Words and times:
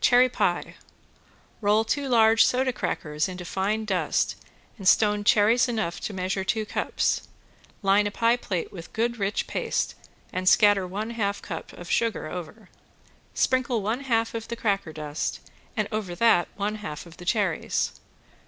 ~CHERRY 0.00 0.28
PIE~ 0.30 0.74
Roll 1.60 1.84
two 1.84 2.08
large 2.08 2.44
soda 2.44 2.72
crackers 2.72 3.28
into 3.28 3.44
fine 3.44 3.84
dust 3.84 4.34
and 4.76 4.88
stone 4.88 5.22
cherries 5.22 5.68
enough 5.68 6.00
to 6.00 6.12
measure 6.12 6.42
two 6.42 6.66
cups. 6.66 7.28
Line 7.80 8.04
a 8.08 8.10
pie 8.10 8.34
plate 8.36 8.72
with 8.72 8.92
good 8.92 9.18
rich 9.20 9.46
paste 9.46 9.94
and 10.32 10.48
scatter 10.48 10.88
one 10.88 11.10
half 11.10 11.40
cup 11.40 11.72
of 11.74 11.88
sugar 11.88 12.26
over. 12.26 12.68
Sprinkle 13.32 13.80
one 13.80 14.00
half 14.00 14.34
of 14.34 14.48
the 14.48 14.56
cracker 14.56 14.92
dust, 14.92 15.38
and 15.76 15.86
over 15.92 16.16
that 16.16 16.48
one 16.56 16.74
half 16.82 17.06
of 17.06 17.18
the 17.18 17.24
cherries. 17.24 17.92